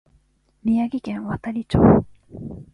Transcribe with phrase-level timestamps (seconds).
[0.63, 1.77] 宮城県亘理町